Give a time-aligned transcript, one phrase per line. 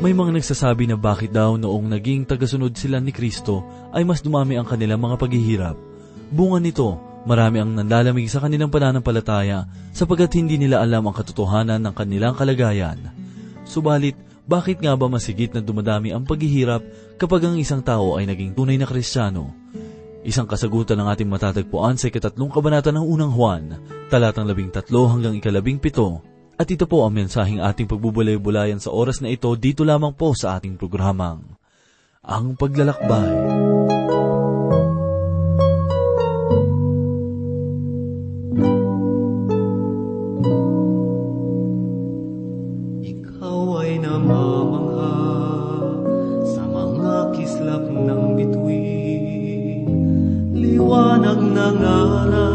[0.00, 3.60] May mga nagsasabi na bakit daw noong naging tagasunod sila ni Kristo
[3.92, 5.76] ay mas dumami ang kanilang mga paghihirap.
[6.32, 6.96] Bunga nito,
[7.28, 13.12] marami ang nanlalamig sa kanilang pananampalataya sapagkat hindi nila alam ang katotohanan ng kanilang kalagayan.
[13.68, 14.16] Subalit,
[14.48, 16.80] bakit nga ba masigit na dumadami ang paghihirap
[17.20, 19.52] kapag ang isang tao ay naging tunay na kristyano?
[20.24, 23.76] Isang kasagutan ng ating matatagpuan sa ikatatlong kabanata ng unang Juan,
[24.08, 26.24] talatang labing tatlo hanggang ikalabing pito.
[26.60, 30.60] At ito po ang mensaheng ating pagbubulay-bulayan sa oras na ito dito lamang po sa
[30.60, 31.40] ating programang,
[32.20, 33.32] Ang Paglalakbay.
[43.08, 45.16] Ikaw ay namamangha
[46.44, 49.88] sa mga kislap ng bituin.
[50.52, 52.49] Liwanag ng araw,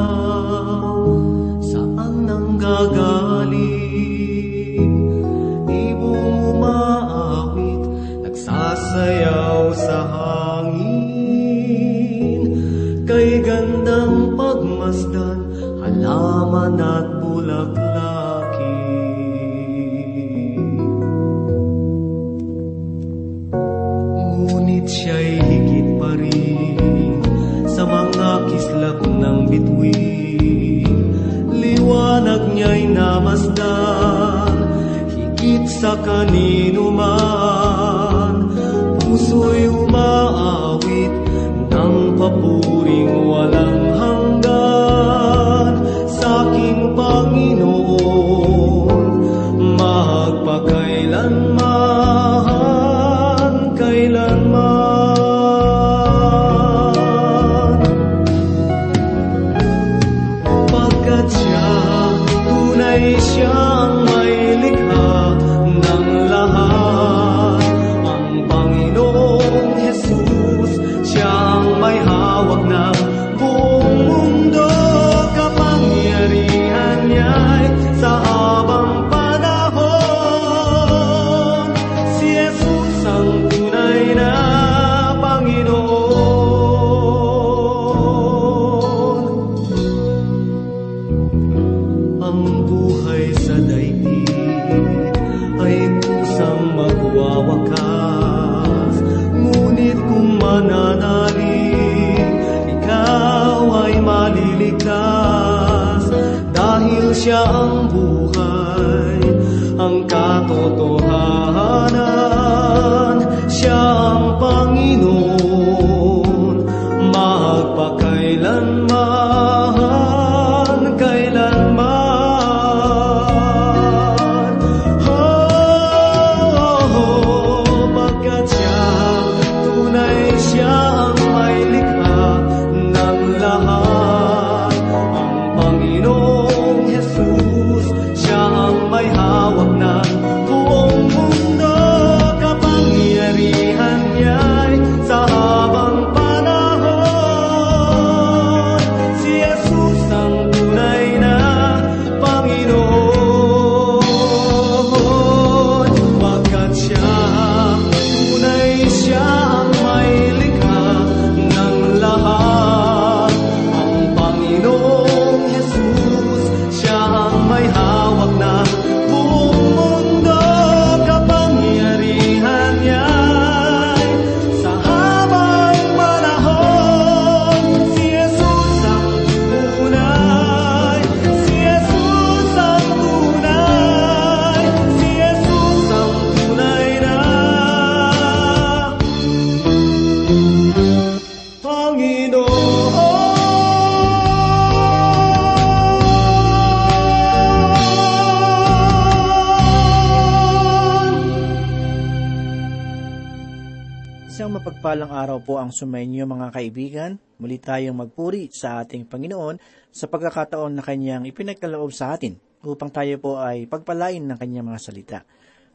[204.95, 207.11] mapagpalang araw po ang sumainyo mga kaibigan.
[207.43, 209.59] Muli tayong magpuri sa ating Panginoon
[209.91, 214.79] sa pagkakataon na Kanyang ipinagkaloob sa atin upang tayo po ay pagpalain ng Kanyang mga
[214.79, 215.19] salita.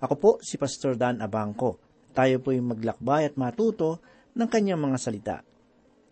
[0.01, 1.77] Ako po si Pastor Dan Abangco.
[2.17, 4.01] Tayo po ay maglakbay at matuto
[4.33, 5.37] ng Kanyang mga salita.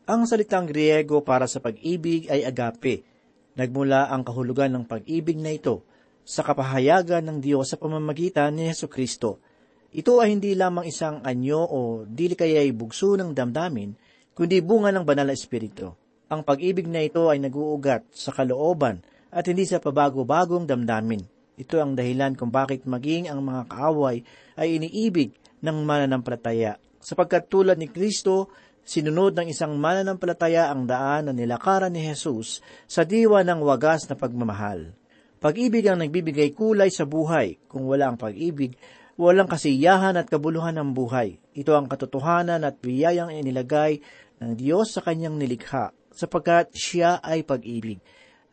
[0.04, 3.08] Ang salitang Griego para sa pag-ibig ay agape.
[3.56, 5.80] Nagmula ang kahulugan ng pag-ibig na ito
[6.28, 9.40] sa kapahayagan ng Diyos sa pamamagitan ni Yesu Kristo.
[9.88, 13.96] Ito ay hindi lamang isang anyo o dili kaya'y bugso ng damdamin,
[14.36, 15.96] kundi bunga ng banal na espiritu.
[16.28, 19.00] Ang pag-ibig na ito ay naguugat sa kalooban
[19.32, 21.24] at hindi sa pabago-bagong damdamin.
[21.56, 24.20] Ito ang dahilan kung bakit maging ang mga kaaway
[24.60, 25.32] ay iniibig
[25.64, 26.76] ng mananampalataya.
[27.00, 28.52] Sapagkat tulad ni Kristo,
[28.84, 34.20] sinunod ng isang mananampalataya ang daan na nilakaran ni Jesus sa diwa ng wagas na
[34.20, 34.92] pagmamahal.
[35.38, 37.62] Pag-ibig ang nagbibigay kulay sa buhay.
[37.70, 38.74] Kung wala ang pag-ibig,
[39.18, 41.42] walang kasiyahan at kabuluhan ng buhay.
[41.50, 43.98] Ito ang katotohanan at biyayang inilagay
[44.38, 47.98] ng Diyos sa kanyang nilikha, sapagkat siya ay pag-ibig.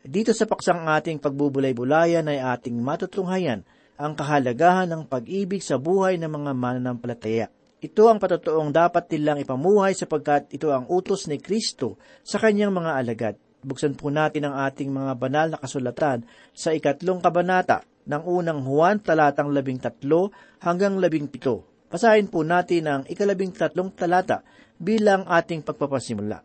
[0.02, 3.62] Dito sa paksang ating pagbubulay-bulayan ay ating matutunghayan
[3.94, 7.46] ang kahalagahan ng pag-ibig sa buhay ng mga mananampalataya.
[7.78, 11.94] Ito ang patotoong dapat nilang ipamuhay sapagkat ito ang utos ni Kristo
[12.26, 13.34] sa kanyang mga alagad.
[13.62, 19.02] Buksan po natin ang ating mga banal na kasulatan sa ikatlong kabanata ng unang Juan
[19.02, 20.30] talatang labing tatlo
[20.62, 21.66] hanggang labing pito.
[21.90, 24.42] Basahin po natin ang ikalabing tatlong talata
[24.78, 26.42] bilang ating pagpapasimula.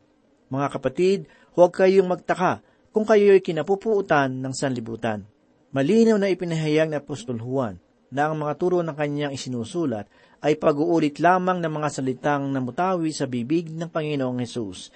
[0.51, 1.19] Mga kapatid,
[1.57, 2.61] huwag kayong magtaka
[2.91, 5.23] kung kayo'y kinapupuutan ng sanlibutan.
[5.71, 7.79] Malinaw na ipinahayag ni Apostol Juan
[8.11, 10.05] na ang mga turo ng kanyang isinusulat
[10.43, 14.91] ay pag-uulit lamang ng mga salitang namutawi sa bibig ng Panginoong Hesus.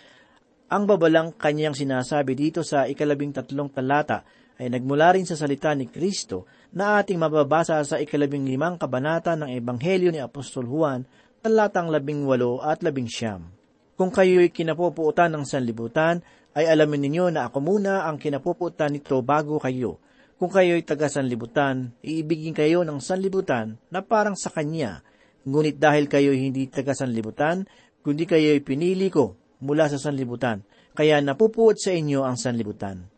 [0.67, 5.91] Ang babalang kanyang sinasabi dito sa ikalabing tatlong talata ay nagmula rin sa salita ni
[5.91, 11.03] Kristo na ating mababasa sa ikalabing limang kabanata ng Ebanghelyo ni Apostol Juan,
[11.43, 13.51] talatang labing walo at labing siyam.
[13.95, 16.19] Kung kayo'y kinapupuutan ng sanlibutan,
[16.55, 19.99] ay alamin ninyo na ako muna ang kinapuputan nito bago kayo.
[20.35, 24.99] Kung kayo'y taga sanlibutan, iibigin kayo ng sanlibutan na parang sa kanya.
[25.47, 27.63] Ngunit dahil kayo'y hindi taga sanlibutan,
[28.03, 33.14] kundi kayo'y pinili ko mula sa sanlibutan, kaya napupuot sa inyo ang sanlibutan.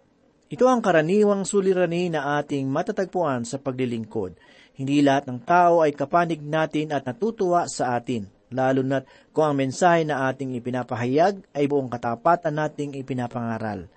[0.47, 4.39] Ito ang karaniwang sulirani na ating matatagpuan sa paglilingkod.
[4.79, 9.03] Hindi lahat ng tao ay kapanig natin at natutuwa sa atin lalo na't
[9.35, 13.91] kung ang mensahe na ating ipinapahayag ay buong katapatan nating ipinapangaral.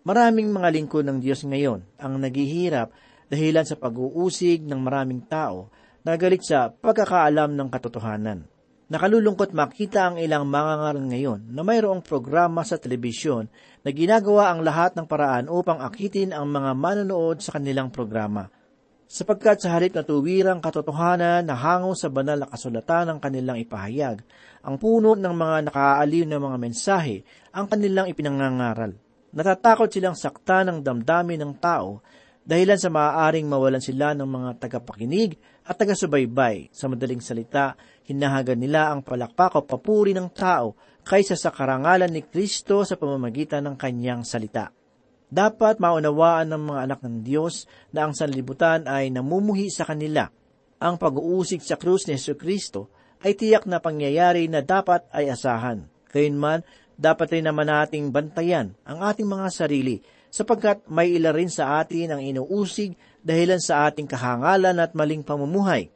[0.00, 2.88] Maraming mga lingkod ng Diyos ngayon ang naghihirap
[3.28, 5.68] dahilan sa pag-uusig ng maraming tao
[6.00, 8.48] na galit sa pagkakaalam ng katotohanan.
[8.90, 13.46] Nakalulungkot makita ang ilang mga ngaral ngayon na mayroong programa sa telebisyon
[13.86, 18.50] na ginagawa ang lahat ng paraan upang akitin ang mga manonood sa kanilang programa–
[19.10, 24.22] sapagkat sa halip na tuwirang katotohanan na hango sa banal na kasulatan ng kanilang ipahayag,
[24.62, 28.94] ang puno ng mga nakaaaliw na mga mensahe ang kanilang ipinangangaral.
[29.34, 31.98] Natatakot silang sakta ng damdamin ng tao
[32.44, 36.72] dahilan sa maaaring mawalan sila ng mga tagapakinig at tagasubaybay.
[36.72, 37.76] Sa madaling salita,
[38.08, 43.64] hinahagan nila ang palakpak o papuri ng tao kaysa sa karangalan ni Kristo sa pamamagitan
[43.68, 44.72] ng kanyang salita.
[45.30, 50.26] Dapat maunawaan ng mga anak ng Diyos na ang sanlibutan ay namumuhi sa kanila.
[50.82, 52.90] Ang pag-uusig sa krus ni Yesu Kristo
[53.22, 55.86] ay tiyak na pangyayari na dapat ay asahan.
[56.10, 56.66] Gayunman,
[56.98, 62.14] dapat rin naman nating bantayan ang ating mga sarili sapagkat may ila rin sa atin
[62.14, 65.90] ang inuusig dahilan sa ating kahangalan at maling pamumuhay.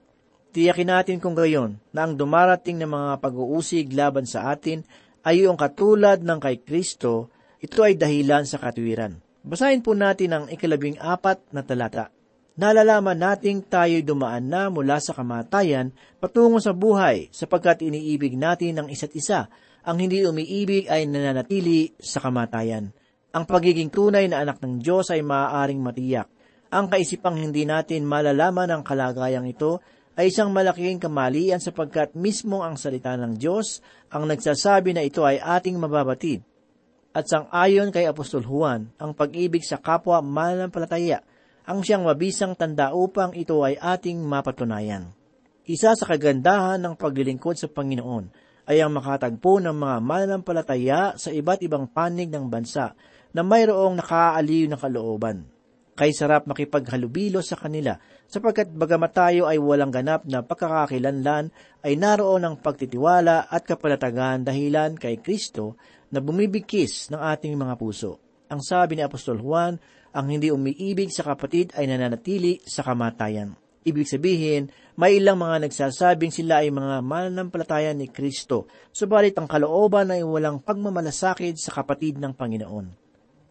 [0.54, 4.86] Tiyakin natin kung gayon na ang dumarating na mga pag-uusig laban sa atin
[5.24, 9.18] ay yung katulad ng kay Kristo, ito ay dahilan sa katwiran.
[9.40, 12.12] Basahin po natin ang ikalabing apat na talata.
[12.54, 15.90] Nalalaman nating tayo'y dumaan na mula sa kamatayan
[16.22, 19.50] patungo sa buhay sapagkat iniibig natin ang isa't isa.
[19.82, 22.94] Ang hindi umiibig ay nananatili sa kamatayan.
[23.34, 26.30] Ang pagiging tunay na anak ng Diyos ay maaaring matiyak.
[26.70, 29.82] Ang kaisipang hindi natin malalaman ang kalagayang ito
[30.14, 33.82] ay isang malaking kamalian sapagkat mismo ang salita ng Diyos
[34.14, 36.46] ang nagsasabi na ito ay ating mababatid
[37.14, 41.22] at sang ayon kay Apostol Juan, ang pag-ibig sa kapwa mananampalataya
[41.62, 45.14] ang siyang mabisang tanda upang ito ay ating mapatunayan.
[45.64, 48.28] Isa sa kagandahan ng paglilingkod sa Panginoon
[48.66, 52.98] ay ang makatagpo ng mga mananampalataya sa iba't ibang panig ng bansa
[53.34, 55.50] na mayroong nakaaliw na kalooban.
[55.94, 57.94] Kay sarap makipaghalubilo sa kanila
[58.26, 61.54] sapagkat bagamat tayo ay walang ganap na pagkakakilanlan
[61.86, 65.78] ay naroon ang pagtitiwala at kapalatagan dahilan kay Kristo
[66.10, 68.18] na bumibigkis ng ating mga puso.
[68.50, 69.78] Ang sabi ni Apostol Juan,
[70.14, 73.54] ang hindi umiibig sa kapatid ay nananatili sa kamatayan.
[73.84, 80.08] Ibig sabihin, may ilang mga nagsasabing sila ay mga mananampalataya ni Kristo, subalit ang kalooban
[80.08, 83.03] ay walang pagmamalasakit sa kapatid ng Panginoon.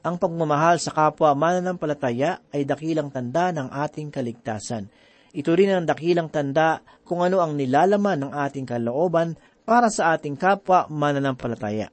[0.04, 4.92] Ang pagmamahal sa kapwa mananampalataya ay dakilang tanda ng ating kaligtasan.
[5.32, 10.36] Ito rin ang dakilang tanda kung ano ang nilalaman ng ating kalooban para sa ating
[10.36, 11.88] kapwa mananampalataya.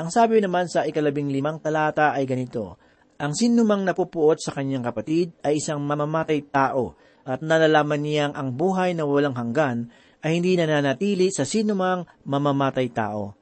[0.00, 2.80] Ang sabi naman sa ikalabing limang talata ay ganito,
[3.20, 6.96] Ang sinumang napupuot sa kanyang kapatid ay isang mamamatay tao
[7.28, 9.92] at nalalaman niyang ang buhay na walang hanggan
[10.24, 13.41] ay hindi nananatili sa sinumang mamamatay tao.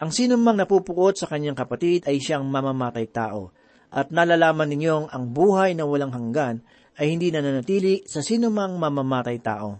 [0.00, 3.52] Ang sinumang napupuot sa kanyang kapatid ay siyang mamamatay tao
[3.92, 6.64] at nalalaman ninyong ang buhay na walang hanggan
[6.96, 9.76] ay hindi nananatili sa sinumang mamamatay tao.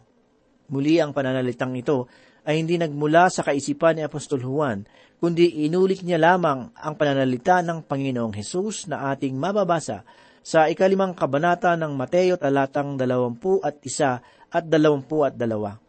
[0.68, 2.04] Muli ang pananalitang ito
[2.44, 4.84] ay hindi nagmula sa kaisipan ni Apostol Juan,
[5.16, 10.04] kundi inulit niya lamang ang pananalita ng Panginoong Hesus na ating mababasa
[10.44, 14.20] sa ikalimang kabanata ng Mateo talatang dalawampu at isa
[14.52, 15.80] at dalawampu at dalawa.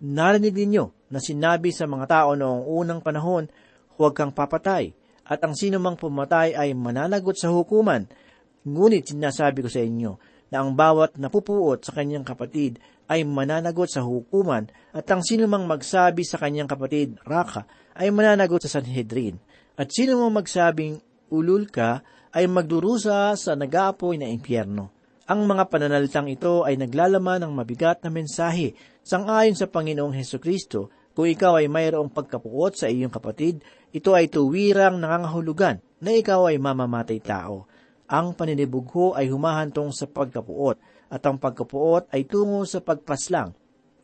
[0.00, 3.48] Narinig ninyo na sinabi sa mga tao noong unang panahon,
[4.00, 4.96] huwag kang papatay,
[5.28, 8.08] at ang sino mang pumatay ay mananagot sa hukuman.
[8.64, 10.16] Ngunit sinasabi ko sa inyo
[10.48, 14.66] na ang bawat napupuot sa kanyang kapatid ay mananagot sa hukuman
[14.96, 19.36] at ang sino mang magsabi sa kanyang kapatid, Raka, ay mananagot sa Sanhedrin.
[19.76, 20.98] At sino mang magsabing,
[21.30, 24.90] ulul ka, ay magdurusa sa nag-aapoy na impyerno.
[25.30, 28.74] Ang mga pananalitang ito ay naglalaman ng mabigat na mensahe
[29.06, 30.90] sangayon sa Panginoong Heso Kristo.
[31.14, 36.62] Kung ikaw ay mayroong pagkapuot sa iyong kapatid, ito ay tuwirang nangangahulugan na ikaw ay
[36.62, 37.66] mamamatay tao.
[38.10, 40.78] Ang paninibugho ay humahantong sa pagkapuot
[41.10, 43.54] at ang pagkapuot ay tungo sa pagpaslang.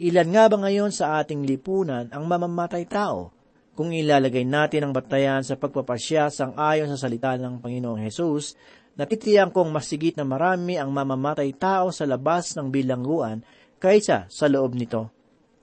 [0.03, 3.33] Ilan nga ba ngayon sa ating lipunan ang mamamatay tao?
[3.77, 8.57] Kung ilalagay natin ang batayan sa pagpapasya sang ayon sa salita ng Panginoong Hesus,
[8.97, 13.45] natitiyak kong masigit na marami ang mamamatay tao sa labas ng bilangguan
[13.77, 15.13] kaysa sa loob nito.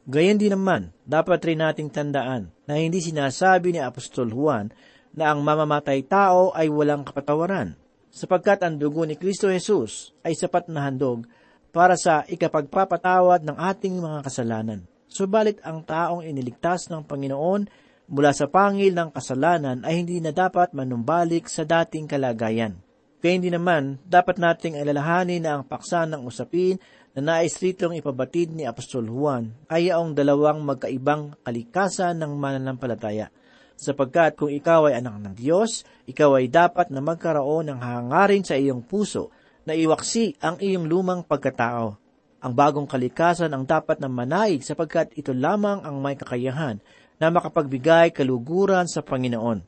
[0.04, 4.68] Gayon din naman, dapat rin nating tandaan na hindi sinasabi ni Apostol Juan
[5.16, 7.80] na ang mamamatay tao ay walang kapatawaran,
[8.12, 11.24] sapagkat ang dugo ni Kristo Jesus ay sapat na handog
[11.72, 14.84] para sa ikapagpapatawad ng ating mga kasalanan.
[15.08, 17.64] Subalit ang taong iniligtas ng Panginoon
[18.12, 22.76] mula sa pangil ng kasalanan ay hindi na dapat manumbalik sa dating kalagayan.
[23.24, 26.76] Kaya hindi naman, dapat nating alalahanin na ang paksa ng usapin
[27.13, 33.29] na nais ritong ipabatid ni Apostol Juan ay yaong dalawang magkaibang kalikasan ng mananampalataya.
[33.77, 38.58] Sapagkat kung ikaw ay anak ng Diyos, ikaw ay dapat na magkaroon ng hangarin sa
[38.58, 39.29] iyong puso
[39.65, 42.01] na iwaksi ang iyong lumang pagkatao.
[42.43, 46.84] Ang bagong kalikasan ang dapat na manaig sapagkat ito lamang ang may kakayahan
[47.22, 49.63] na makapagbigay kaluguran sa Panginoon.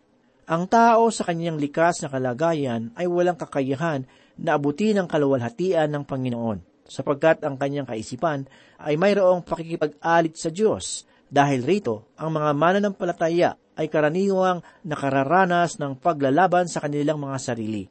[0.46, 4.06] Ang tao sa kanyang likas na kalagayan ay walang kakayahan
[4.38, 8.46] na abutin ang kaluwalhatian ng Panginoon, sapagkat ang kanyang kaisipan
[8.80, 11.04] ay mayroong pakikipag-alit sa Diyos.
[11.26, 17.90] Dahil rito, ang mga mananampalataya ay karaniwang nakararanas ng paglalaban sa kanilang mga sarili.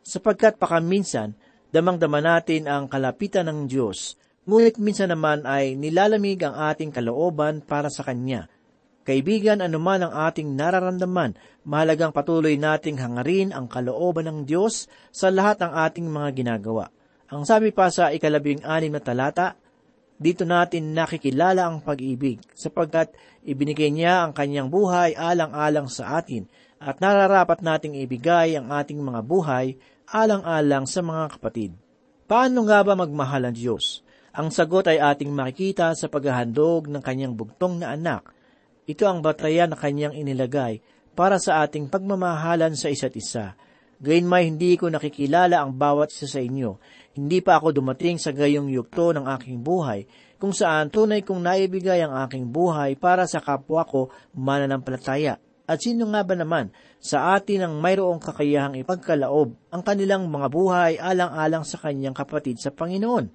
[0.00, 1.36] Sapagkat pakaminsan,
[1.68, 4.16] damang-dama natin ang kalapitan ng Diyos,
[4.48, 8.48] ngunit minsan naman ay nilalamig ang ating kalooban para sa Kanya–
[9.08, 11.32] Kaibigan, anuman ang ating nararamdaman,
[11.64, 16.92] mahalagang patuloy nating hangarin ang kalooban ng Diyos sa lahat ng ating mga ginagawa.
[17.28, 19.56] Ang sabi pa sa ikalabing anim na talata,
[20.18, 26.48] dito natin nakikilala ang pag-ibig, sapagkat ibinigay niya ang kanyang buhay alang-alang sa atin,
[26.80, 31.70] at nararapat nating ibigay ang ating mga buhay alang-alang sa mga kapatid.
[32.24, 34.02] Paano nga ba magmahal ang Diyos?
[34.34, 38.38] Ang sagot ay ating makikita sa paghahandog ng kanyang bugtong na anak
[38.88, 40.80] ito ang batayan na kanyang inilagay
[41.12, 43.52] para sa ating pagmamahalan sa isa't isa.
[43.98, 46.78] Gayunmay hindi ko nakikilala ang bawat isa sa inyo.
[47.18, 50.06] Hindi pa ako dumating sa gayong yugto ng aking buhay,
[50.38, 55.42] kung saan tunay kong naibigay ang aking buhay para sa kapwa ko mananampalataya.
[55.68, 56.70] At sino nga ba naman
[57.02, 62.72] sa atin ang mayroong kakayahang ipagkalaob ang kanilang mga buhay alang-alang sa kanyang kapatid sa
[62.72, 63.28] Panginoon?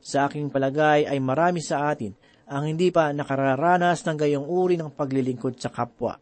[0.00, 2.14] Sa aking palagay ay marami sa atin
[2.46, 6.14] ang hindi pa nakararanas ng gayong uri ng paglilingkod sa kapwa.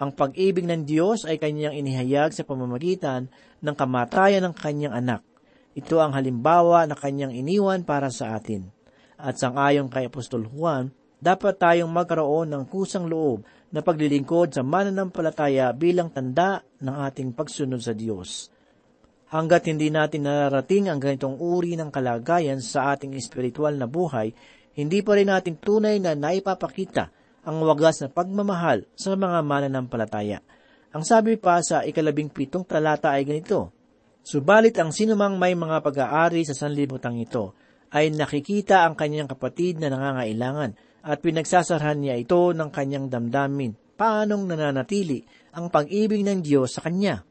[0.00, 3.28] Ang pag-ibig ng Diyos ay kanyang inihayag sa pamamagitan
[3.60, 5.20] ng kamatayan ng kanyang anak.
[5.76, 8.72] Ito ang halimbawa na kanyang iniwan para sa atin.
[9.20, 10.88] At sangayon kay Apostol Juan,
[11.20, 17.84] dapat tayong magkaroon ng kusang loob na paglilingkod sa mananampalataya bilang tanda ng ating pagsunod
[17.84, 18.48] sa Diyos.
[19.28, 24.32] Hanggat hindi natin nararating ang ganitong uri ng kalagayan sa ating espiritual na buhay,
[24.80, 30.40] hindi pa rin natin tunay na naipapakita ang wagas na pagmamahal sa mga mananampalataya.
[30.90, 33.72] Ang sabi pa sa ikalabing pitong talata ay ganito,
[34.20, 37.56] Subalit ang sinumang may mga pag-aari sa sanlibutan ito
[37.90, 43.72] ay nakikita ang kanyang kapatid na nangangailangan at pinagsasarhan niya ito ng kanyang damdamin.
[43.96, 45.24] Paanong nananatili
[45.56, 47.24] ang pag-ibig ng Diyos sa kanya?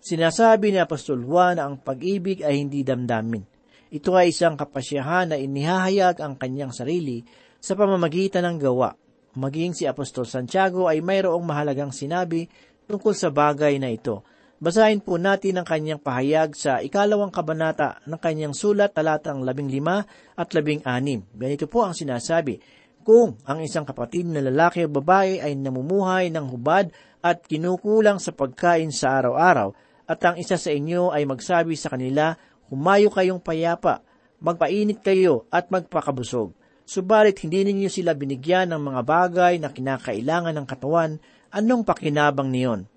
[0.00, 3.58] Sinasabi ni Apostol Juan na ang pag-ibig ay hindi damdamin
[3.88, 7.24] ito ay isang kapasyahan na inihahayag ang kanyang sarili
[7.56, 8.92] sa pamamagitan ng gawa.
[9.38, 12.50] Maging si Apostol Santiago ay mayroong mahalagang sinabi
[12.90, 14.26] tungkol sa bagay na ito.
[14.58, 20.02] Basahin po natin ang kanyang pahayag sa ikalawang kabanata ng kanyang sulat talatang labing lima
[20.34, 21.22] at labing anim.
[21.30, 22.58] Ganito po ang sinasabi,
[23.06, 26.90] Kung ang isang kapatid na lalaki o babae ay namumuhay ng hubad
[27.22, 29.70] at kinukulang sa pagkain sa araw-araw,
[30.10, 32.34] at ang isa sa inyo ay magsabi sa kanila,
[32.74, 34.02] Humayo kayong payapa,
[34.42, 36.57] magpainit kayo at magpakabusog,
[36.88, 41.20] Subalit hindi ninyo sila binigyan ng mga bagay na kinakailangan ng katawan,
[41.52, 42.88] anong pakinabang niyon?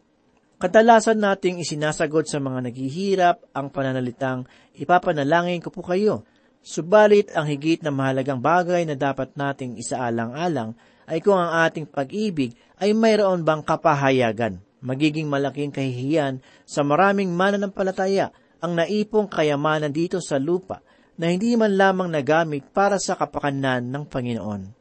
[0.63, 4.48] Kadalasan nating isinasagot sa mga naghihirap ang pananalitang
[4.79, 6.24] ipapanalangin ko po kayo.
[6.63, 10.71] Subalit ang higit na mahalagang bagay na dapat nating isaalang-alang
[11.12, 14.63] ay kung ang ating pag-ibig ay mayroon bang kapahayagan.
[14.79, 18.31] Magiging malaking kahihiyan sa maraming mananampalataya
[18.63, 20.79] ang naipong kayamanan dito sa lupa
[21.21, 24.73] na hindi man lamang nagamit para sa kapakanan ng Panginoon.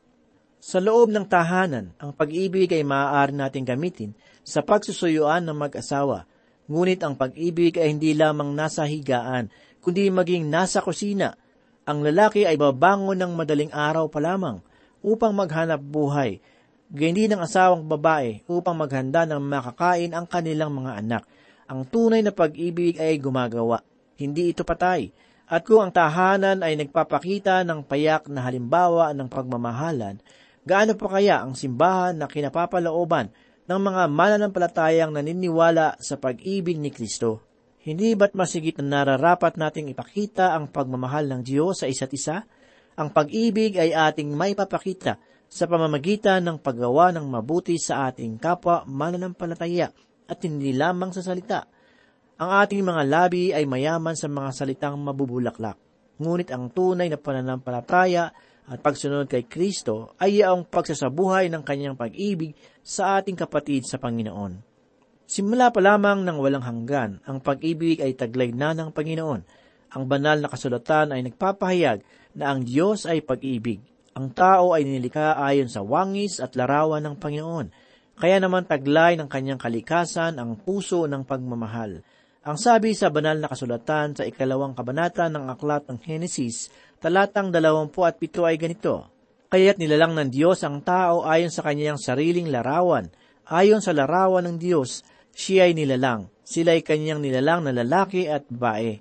[0.57, 6.25] Sa loob ng tahanan, ang pag-ibig ay maaari nating gamitin sa pagsusuyuan ng mag-asawa.
[6.65, 9.53] Ngunit ang pag-ibig ay hindi lamang nasa higaan,
[9.85, 11.37] kundi maging nasa kusina.
[11.85, 14.65] Ang lalaki ay babangon ng madaling araw pa lamang
[15.05, 16.41] upang maghanap buhay.
[16.89, 21.23] Gayun din ang asawang babae upang maghanda ng makakain ang kanilang mga anak.
[21.69, 23.85] Ang tunay na pag-ibig ay gumagawa,
[24.17, 25.13] hindi ito patay.
[25.51, 30.23] At kung ang tahanan ay nagpapakita ng payak na halimbawa ng pagmamahalan,
[30.63, 33.35] gaano pa kaya ang simbahan na kinapapalooban
[33.67, 37.43] ng mga mananampalatayang naniniwala sa pag-ibig ni Kristo.
[37.83, 42.47] Hindi ba't masigit na nararapat nating ipakita ang pagmamahal ng Diyos sa isa't isa?
[42.95, 45.19] Ang pag-ibig ay ating maipapakita
[45.51, 49.91] sa pamamagitan ng paggawa ng mabuti sa ating kapwa mananampalataya
[50.31, 51.67] at hindi lamang sa salita.
[52.41, 55.77] Ang ating mga labi ay mayaman sa mga salitang mabubulaklak.
[56.17, 58.33] Ngunit ang tunay na pananampalataya
[58.65, 64.57] at pagsunod kay Kristo ay ang pagsasabuhay ng kanyang pag-ibig sa ating kapatid sa Panginoon.
[65.29, 69.41] Simula pa lamang ng walang hanggan, ang pag-ibig ay taglay na ng Panginoon.
[69.93, 72.01] Ang banal na kasulatan ay nagpapahayag
[72.41, 73.85] na ang Diyos ay pag-ibig.
[74.17, 77.69] Ang tao ay nilikha ayon sa wangis at larawan ng Panginoon.
[78.17, 82.01] Kaya naman taglay ng kanyang kalikasan ang puso ng pagmamahal.
[82.51, 86.67] Ang sabi sa banal na kasulatan sa ikalawang kabanata ng aklat ng Henesis
[86.99, 89.07] talatang dalawampu at pito ay ganito,
[89.55, 93.07] Kaya't nilalang ng Diyos ang tao ayon sa kanyang sariling larawan.
[93.47, 96.27] Ayon sa larawan ng Diyos, siya ay nilalang.
[96.43, 98.99] Sila ay kanyang nilalang na lalaki at bae.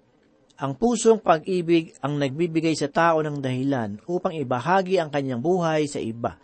[0.61, 5.97] Ang pusong pag-ibig ang nagbibigay sa tao ng dahilan upang ibahagi ang kanyang buhay sa
[5.97, 6.37] iba.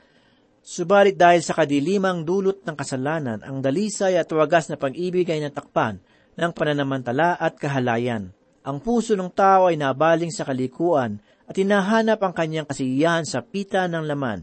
[0.65, 6.01] Subalit dahil sa kadilimang dulot ng kasalanan, ang dalisay at wagas na pag-ibig ay natakpan
[6.35, 8.35] ng pananamantala at kahalayan.
[8.65, 13.85] Ang puso ng tao ay nabaling sa kalikuan at hinahanap ang kanyang kasiyahan sa pita
[13.85, 14.41] ng laman.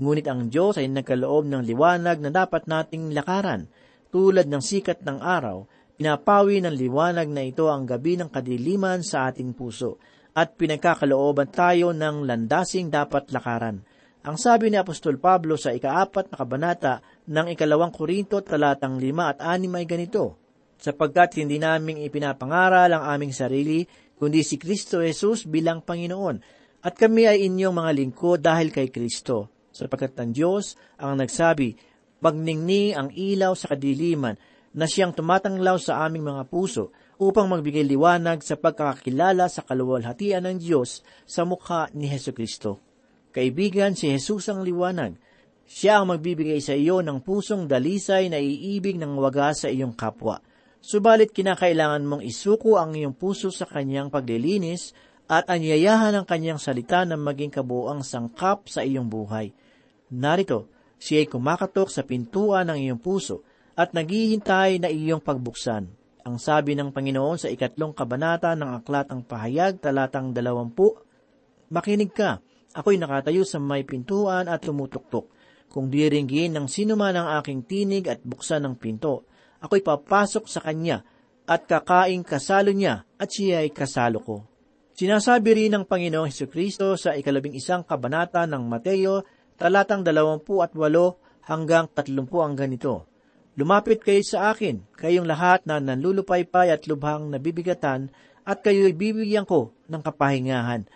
[0.00, 3.70] Ngunit ang Diyos ay nagkaloob ng liwanag na dapat nating lakaran.
[4.10, 9.30] Tulad ng sikat ng araw, pinapawi ng liwanag na ito ang gabi ng kadiliman sa
[9.30, 10.00] ating puso
[10.34, 13.84] at pinagkakalooban tayo ng landasing dapat lakaran.
[14.20, 16.94] Ang sabi ni Apostol Pablo sa ikaapat na kabanata
[17.28, 20.39] ng ikalawang Korinto talatang lima at anim ay ganito,
[20.80, 23.84] sapagkat hindi naming ipinapangaral ang aming sarili,
[24.16, 26.40] kundi si Kristo Jesus bilang Panginoon,
[26.80, 31.76] at kami ay inyong mga lingkod dahil kay Kristo, sapagkat ang Diyos ang nagsabi,
[32.24, 34.40] magningning ang ilaw sa kadiliman,
[34.72, 40.56] na siyang tumatanglaw sa aming mga puso, upang magbigay liwanag sa pagkakakilala sa kaluwalhatian ng
[40.56, 42.80] Diyos sa mukha ni Heso Kristo.
[43.30, 45.20] Kaibigan, si Jesus ang liwanag.
[45.68, 50.40] Siya ang magbibigay sa iyo ng pusong dalisay na iibig ng wagas sa iyong kapwa.
[50.80, 54.96] Subalit kinakailangan mong isuko ang iyong puso sa kanyang paglilinis
[55.28, 59.52] at anyayahan ang kanyang salita na maging kabuang sangkap sa iyong buhay.
[60.10, 63.44] Narito, siya ay kumakatok sa pintuan ng iyong puso
[63.76, 65.86] at naghihintay na iyong pagbuksan.
[66.20, 70.96] Ang sabi ng Panginoon sa ikatlong kabanata ng Aklat ng Pahayag, talatang dalawampu,
[71.70, 72.42] Makinig ka,
[72.74, 75.30] ako'y nakatayo sa may pintuan at tumutuktok.
[75.70, 80.64] Kung diringgin ng sino man ang aking tinig at buksan ng pinto, ako'y papasok sa
[80.64, 81.04] kanya
[81.44, 84.36] at kakaing kasalo niya at siya ay kasalo ko.
[84.96, 89.24] Sinasabi rin ng Panginoong Heso Kristo sa ikalabing isang kabanata ng Mateo,
[89.56, 93.08] talatang dalawampu at walo hanggang tatlumpu ang ganito.
[93.56, 98.12] Lumapit kayo sa akin, kayong lahat na nanlulupaypay at lubhang nabibigatan,
[98.44, 100.88] at kayo'y bibigyan ko ng kapahingahan.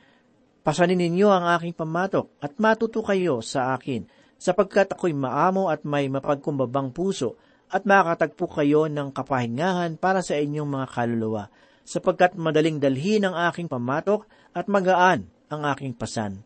[0.65, 4.09] Pasanin ninyo ang aking pamatok, at matuto kayo sa akin,
[4.41, 7.37] sapagkat ako'y maamo at may mapagkumbabang puso,
[7.71, 11.45] at makakatagpo kayo ng kapahingahan para sa inyong mga kaluluwa,
[11.85, 14.25] sapagkat madaling dalhin ang aking pamatok
[14.57, 16.45] at magaan ang aking pasan.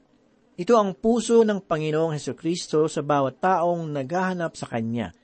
[0.59, 5.15] Ito ang puso ng Panginoong Heso Kristo sa bawat taong naghahanap sa Kanya.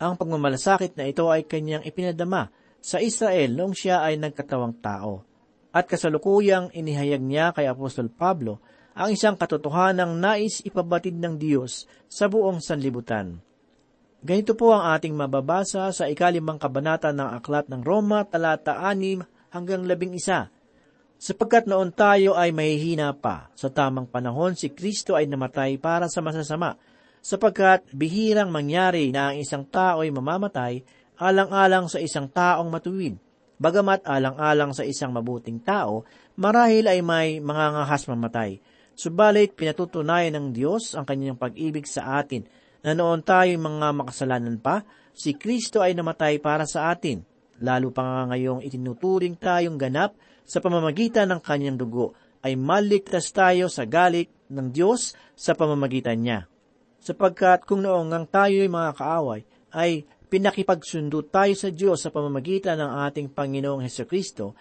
[0.00, 2.48] Ang pagmamalasakit na ito ay Kanyang ipinadama
[2.80, 5.28] sa Israel noong siya ay nagkatawang tao.
[5.76, 12.28] At kasalukuyang inihayag niya kay Apostol Pablo ang isang katotohanang nais ipabatid ng Diyos sa
[12.28, 13.40] buong sanlibutan.
[14.22, 19.18] Ganito po ang ating mababasa sa ikalimang kabanata ng Aklat ng Roma, talata 6
[19.50, 20.46] hanggang 11.
[21.18, 26.22] Sapagkat noon tayo ay mahihina pa, sa tamang panahon si Kristo ay namatay para sa
[26.22, 26.78] masasama,
[27.18, 30.86] sapagkat bihirang mangyari na ang isang tao ay mamamatay
[31.18, 33.18] alang-alang sa isang taong matuwid.
[33.58, 36.06] Bagamat alang-alang sa isang mabuting tao,
[36.38, 38.62] marahil ay may mangangahas mamatay.
[38.94, 44.82] Subalit pinatutunayan ng Diyos ang kanyang pag-ibig sa atin na noon tayo mga makasalanan pa,
[45.14, 47.22] si Kristo ay namatay para sa atin.
[47.62, 53.70] Lalo pa nga ngayong itinuturing tayong ganap sa pamamagitan ng kanyang dugo, ay maligtas tayo
[53.70, 56.50] sa galit ng Diyos sa pamamagitan niya.
[56.98, 62.90] Sapagkat kung noong ngang tayo'y mga kaaway, ay pinakipagsundo tayo sa Diyos sa pamamagitan ng
[63.06, 64.58] ating Panginoong Heso Kristo,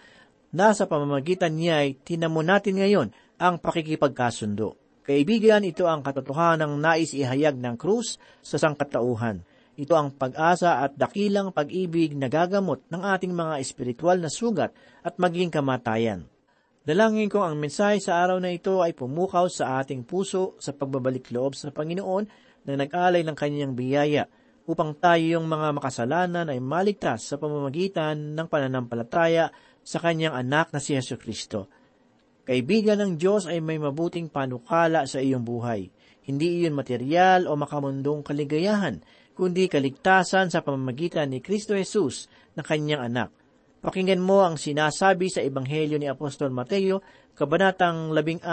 [0.51, 3.07] na sa pamamagitan niya ay tinamo natin ngayon
[3.39, 4.80] ang pakikipagkasundo.
[5.01, 9.41] Kaibigan, ito ang katotohanang nais ihayag ng krus sa sangkatauhan.
[9.73, 14.69] Ito ang pag-asa at dakilang pag-ibig na gagamot ng ating mga espiritual na sugat
[15.01, 16.29] at maging kamatayan.
[16.85, 21.33] Dalangin ko ang mensahe sa araw na ito ay pumukaw sa ating puso sa pagbabalik
[21.33, 22.25] loob sa Panginoon
[22.69, 24.29] na nag-alay ng kanyang biyaya
[24.69, 29.49] upang tayong mga makasalanan ay maligtas sa pamamagitan ng pananampalataya
[29.81, 31.80] sa kanyang anak na si Yesu Kristo.
[32.51, 35.87] Kaibigan ng Diyos ay may mabuting panukala sa iyong buhay.
[36.27, 38.99] Hindi iyon material o makamundong kaligayahan,
[39.31, 43.31] kundi kaligtasan sa pamamagitan ni Kristo Jesus na kanyang anak.
[43.79, 46.99] Pakinggan mo ang sinasabi sa Ebanghelyo ni Apostol Mateo,
[47.39, 48.43] Kabanatang 16,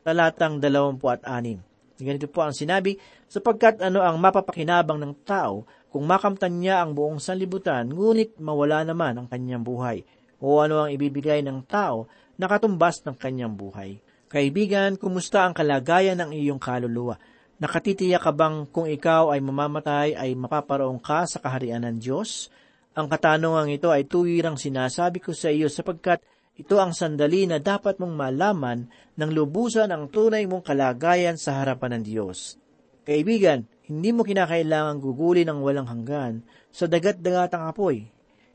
[0.00, 2.00] talatang 26.
[2.00, 2.96] Ganito po ang sinabi,
[3.28, 9.20] sapagkat ano ang mapapakinabang ng tao kung makamtan niya ang buong sanlibutan, ngunit mawala naman
[9.20, 10.08] ang kanyang buhay.
[10.42, 14.00] O ano ang ibibigay ng tao nakatumbas ng kanyang buhay.
[14.26, 17.16] Kaibigan, kumusta ang kalagayan ng iyong kaluluwa?
[17.56, 22.52] Nakatitiyak ka bang kung ikaw ay mamamatay ay mapaparoong ka sa kaharian ng Diyos?
[22.92, 26.20] Ang katanungang ito ay tuwirang sinasabi ko sa iyo sapagkat
[26.56, 32.00] ito ang sandali na dapat mong malaman ng lubusan ang tunay mong kalagayan sa harapan
[32.00, 32.56] ng Diyos.
[33.04, 38.08] Kaibigan, hindi mo kinakailangang gugulin ng walang hanggan sa dagat-dagatang apoy.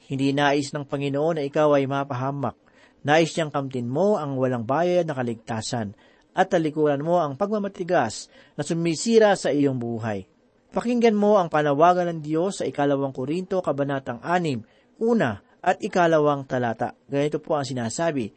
[0.08, 2.58] Hindi nais ng Panginoon na ikaw ay mapahamak.
[3.02, 5.98] Nais niyang kamtin mo ang walang bayad na kaligtasan
[6.32, 10.26] at talikuran mo ang pagmamatigas na sumisira sa iyong buhay.
[10.72, 14.64] Pakinggan mo ang panawagan ng Diyos sa ikalawang Korinto, kabanatang anim,
[15.04, 16.96] una at ikalawang talata.
[17.12, 18.32] Ganito po ang sinasabi,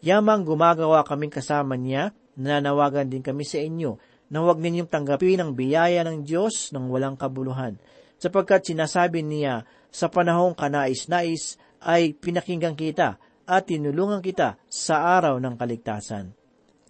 [0.00, 3.98] Yamang gumagawa kaming kasama niya, nananawagan din kami sa inyo,
[4.30, 7.76] na huwag ninyong tanggapin ang biyaya ng Diyos ng walang kabuluhan,
[8.16, 15.54] sapagkat sinasabi niya, sa panahong kanais-nais ay pinakinggan kita at tinulungan kita sa araw ng
[15.58, 16.30] kaligtasan.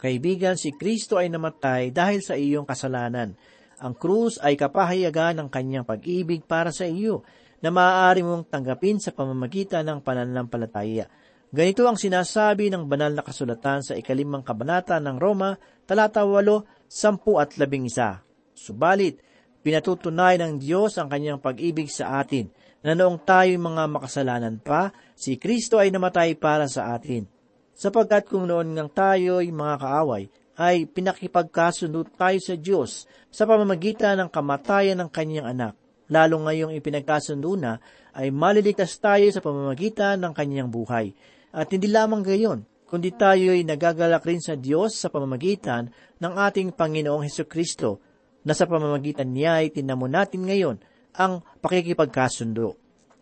[0.00, 3.36] Kaibigan, si Kristo ay namatay dahil sa iyong kasalanan.
[3.80, 7.24] Ang krus ay kapahayagan ng kanyang pag-ibig para sa iyo
[7.60, 11.08] na maaari mong tanggapin sa pamamagitan ng pananampalataya.
[11.50, 17.42] Ganito ang sinasabi ng banal na kasulatan sa ikalimang kabanata ng Roma, talata 8, 10
[17.42, 18.56] at 11.
[18.56, 19.20] Subalit,
[19.60, 22.48] pinatutunay ng Diyos ang kanyang pag-ibig sa atin
[22.80, 27.28] na noong tayo mga makasalanan pa, si Kristo ay namatay para sa atin.
[27.76, 30.28] Sapagkat kung noon ngang tayo'y mga kaaway,
[30.60, 35.74] ay pinakipagkasundo tayo sa Diyos sa pamamagitan ng kamatayan ng kanyang anak.
[36.12, 37.80] Lalo ngayong ipinagkasundo na,
[38.12, 41.16] ay maliligtas tayo sa pamamagitan ng kanyang buhay.
[41.54, 47.24] At hindi lamang gayon, kundi tayo'y nagagalak rin sa Diyos sa pamamagitan ng ating Panginoong
[47.24, 48.02] Heso Kristo,
[48.44, 50.76] na sa pamamagitan niya ay tinamo natin ngayon
[51.16, 52.78] ang pakikipagkasundo.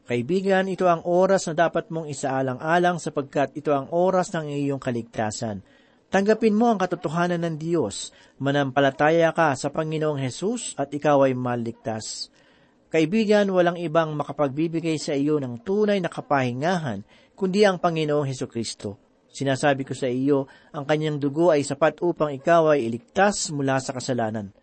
[0.08, 5.60] Kaibigan, ito ang oras na dapat mong isaalang-alang sapagkat ito ang oras ng iyong kaligtasan.
[6.08, 12.32] Tanggapin mo ang katotohanan ng Diyos, manampalataya ka sa Panginoong Hesus at ikaw ay maligtas.
[12.88, 17.04] Kaibigan, walang ibang makapagbibigay sa iyo ng tunay na kapahingahan
[17.36, 18.96] kundi ang Panginoong Heso Kristo.
[19.28, 23.92] Sinasabi ko sa iyo, ang kanyang dugo ay sapat upang ikaw ay iligtas mula sa
[23.92, 24.56] kasalanan.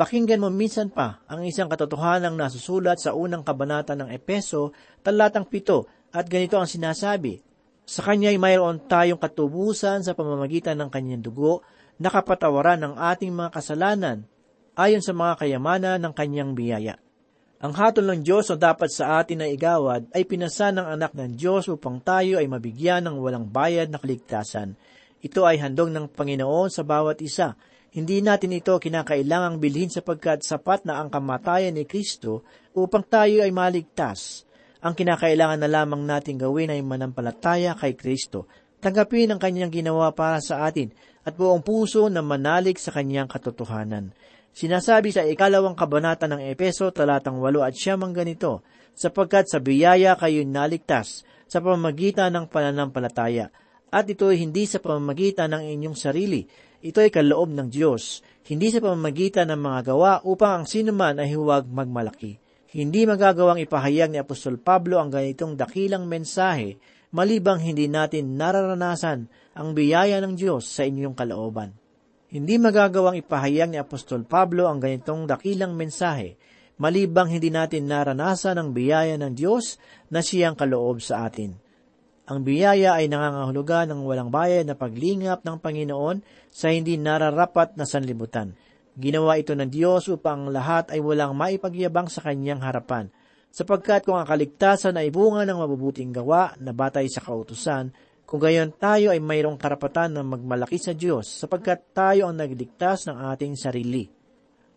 [0.00, 4.72] Pakinggan mo minsan pa ang isang katotohanang nasusulat sa unang kabanata ng Epeso,
[5.04, 7.36] talatang pito, at ganito ang sinasabi,
[7.84, 11.60] Sa Kanya'y mayroon tayong katubusan sa pamamagitan ng Kanyang dugo,
[12.00, 14.24] nakapatawaran ng ating mga kasalanan,
[14.72, 16.96] ayon sa mga kayamanan ng Kanyang biyaya.
[17.60, 21.36] Ang hatol ng Diyos o dapat sa atin na igawad ay pinasa ng anak ng
[21.36, 24.80] Diyos upang tayo ay mabigyan ng walang bayad na kaligtasan.
[25.20, 27.52] Ito ay handog ng Panginoon sa bawat isa,
[27.90, 33.50] hindi natin ito kinakailangang bilhin sapagkat sapat na ang kamatayan ni Kristo upang tayo ay
[33.50, 34.46] maligtas.
[34.78, 38.46] Ang kinakailangan na lamang natin gawin ay manampalataya kay Kristo.
[38.78, 40.94] Tanggapin ang kanyang ginawa para sa atin
[41.26, 44.14] at buong puso na manalig sa kanyang katotohanan.
[44.50, 50.42] Sinasabi sa ikalawang kabanata ng Epeso talatang walo at siyamang ganito, sapagkat sa biyaya kayo
[50.42, 53.50] naligtas sa pamagitan ng pananampalataya,
[53.90, 56.46] At ito ay hindi sa pamamagitan ng inyong sarili.
[56.80, 61.34] Ito ay kaloob ng Diyos, hindi sa pamamagitan ng mga gawa upang ang sinuman ay
[61.36, 62.38] huwag magmalaki.
[62.70, 66.78] Hindi magagawang ipahayag ni Apostol Pablo ang ganitong dakilang mensahe
[67.10, 69.26] malibang hindi natin nararanasan
[69.58, 71.74] ang biyaya ng Diyos sa inyong kalooban.
[72.30, 76.38] Hindi magagawang ipahayag ni Apostol Pablo ang ganitong dakilang mensahe
[76.80, 79.76] malibang hindi natin naranasan ang biyaya ng Diyos
[80.08, 81.69] na siyang kaloob sa atin.
[82.30, 87.82] Ang biyaya ay nangangahulugan ng walang bayad na paglingap ng Panginoon sa hindi nararapat na
[87.82, 88.54] sanlibutan.
[88.94, 93.10] Ginawa ito ng Diyos upang lahat ay walang maipagyabang sa kanyang harapan,
[93.50, 97.90] sapagkat kung ang kaligtasan ay bunga ng mabubuting gawa na batay sa kautusan,
[98.22, 103.26] kung gayon tayo ay mayroong karapatan na magmalaki sa Diyos sapagkat tayo ang nagligtas ng
[103.34, 104.06] ating sarili.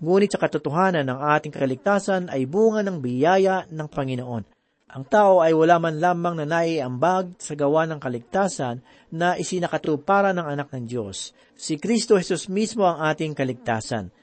[0.02, 4.53] Ngunit sa katotohanan ng ating kaligtasan ay bunga ng biyaya ng Panginoon.
[4.94, 8.78] Ang tao ay wala man lamang na naiambag sa gawa ng kaligtasan
[9.10, 11.34] na isinakatuparan ng anak ng Diyos.
[11.58, 14.14] Si Kristo Jesus mismo ang ating kaligtasan.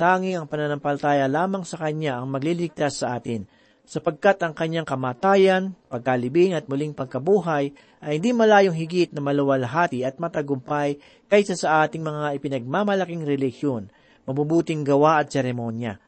[0.00, 3.44] Tanging ang pananampalataya lamang sa Kanya ang magliligtas sa atin,
[3.84, 10.16] sapagkat ang Kanyang kamatayan, pagkalibing at muling pagkabuhay ay hindi malayong higit na maluwalhati at
[10.16, 10.96] matagumpay
[11.28, 13.92] kaysa sa ating mga ipinagmamalaking relihiyon,
[14.24, 16.00] mabubuting gawa at seremonya.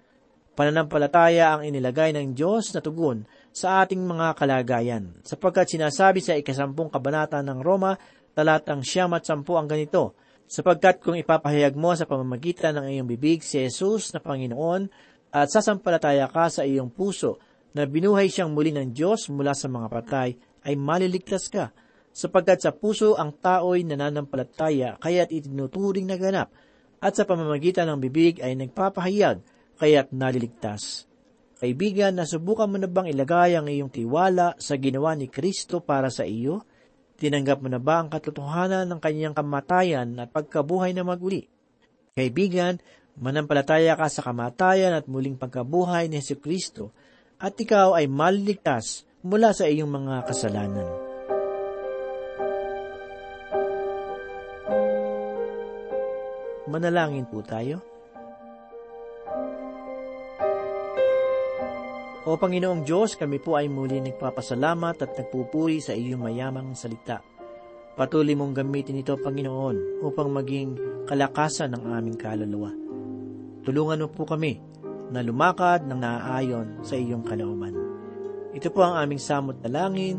[0.57, 6.93] Pananampalataya ang inilagay ng Diyos na tugon sa ating mga kalagayan, sapagkat sinasabi sa ikasampung
[6.93, 7.97] kabanata ng Roma,
[8.37, 10.13] talatang siyam at sampu ang ganito,
[10.45, 14.93] sapagkat kung ipapahayag mo sa pamamagitan ng iyong bibig si Jesus na Panginoon
[15.33, 17.41] at sasampalataya ka sa iyong puso
[17.73, 20.37] na binuhay siyang muli ng Diyos mula sa mga patay,
[20.69, 21.73] ay maliligtas ka,
[22.13, 26.53] sapagkat sa puso ang tao'y nananampalataya kaya't itinuturing na ganap,
[27.01, 29.41] at sa pamamagitan ng bibig ay nagpapahayag
[29.81, 31.09] kaya't naliligtas.
[31.57, 36.29] Kaibigan, nasubukan mo na bang ilagay ang iyong tiwala sa ginawa ni Kristo para sa
[36.29, 36.69] iyo?
[37.17, 41.49] Tinanggap mo na ba ang katotohanan ng kanyang kamatayan at pagkabuhay na maguli?
[42.13, 42.77] Kaibigan,
[43.17, 46.93] manampalataya ka sa kamatayan at muling pagkabuhay ni Yesu Kristo
[47.41, 50.89] at ikaw ay maliligtas mula sa iyong mga kasalanan.
[56.69, 57.96] Manalangin po tayo.
[62.27, 67.23] O Panginoong Diyos, kami po ay muli nagpapasalamat at nagpupuri sa iyong mayamang salita.
[67.95, 70.75] Patuloy mong gamitin ito, Panginoon, upang maging
[71.07, 72.75] kalakasan ng aming kaluluwa.
[73.63, 74.59] Tulungan mo po kami
[75.15, 77.79] na lumakad ng naaayon sa iyong kalooban.
[78.59, 80.19] Ito po ang aming samot na langin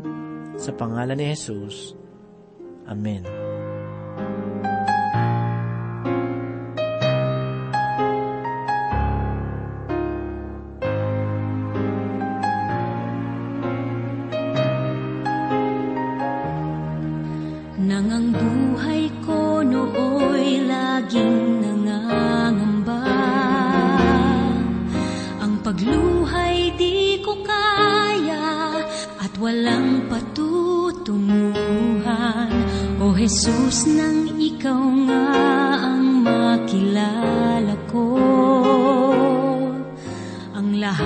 [0.56, 1.92] sa pangalan ni Jesus.
[2.88, 3.47] Amen.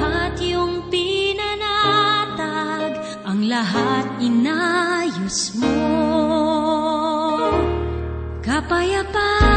[0.02, 1.62] Lahat yung pinanatag
[3.22, 5.78] Ang lahat inayos mo.
[8.42, 9.51] Kapayapaan